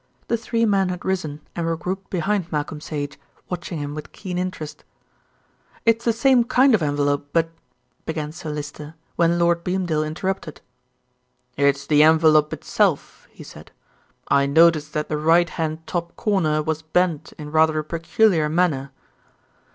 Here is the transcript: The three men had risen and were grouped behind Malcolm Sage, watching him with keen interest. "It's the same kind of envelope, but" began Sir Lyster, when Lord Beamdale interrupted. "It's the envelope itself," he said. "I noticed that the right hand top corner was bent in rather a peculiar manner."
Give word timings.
The 0.29 0.35
three 0.35 0.65
men 0.65 0.89
had 0.89 1.05
risen 1.05 1.41
and 1.55 1.63
were 1.63 1.77
grouped 1.77 2.09
behind 2.09 2.51
Malcolm 2.51 2.81
Sage, 2.81 3.19
watching 3.49 3.77
him 3.77 3.93
with 3.93 4.11
keen 4.11 4.39
interest. 4.39 4.83
"It's 5.85 6.03
the 6.05 6.11
same 6.11 6.43
kind 6.43 6.73
of 6.73 6.81
envelope, 6.81 7.27
but" 7.33 7.51
began 8.07 8.31
Sir 8.31 8.49
Lyster, 8.49 8.95
when 9.15 9.37
Lord 9.37 9.63
Beamdale 9.63 10.01
interrupted. 10.03 10.59
"It's 11.55 11.85
the 11.85 12.01
envelope 12.01 12.51
itself," 12.51 13.27
he 13.29 13.43
said. 13.43 13.69
"I 14.27 14.47
noticed 14.47 14.93
that 14.93 15.07
the 15.07 15.17
right 15.17 15.51
hand 15.51 15.85
top 15.85 16.15
corner 16.15 16.63
was 16.63 16.81
bent 16.81 17.33
in 17.37 17.51
rather 17.51 17.77
a 17.77 17.83
peculiar 17.83 18.49
manner." 18.49 18.89